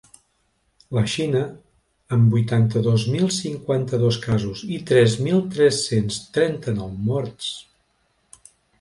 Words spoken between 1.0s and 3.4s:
Xina, amb vuitanta-dos mil